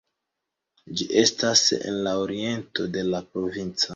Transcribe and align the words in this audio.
Ĝi 1.01 1.07
estas 1.23 1.61
en 1.77 2.01
la 2.09 2.15
oriento 2.23 2.89
de 2.97 3.07
la 3.13 3.23
provinco. 3.35 3.89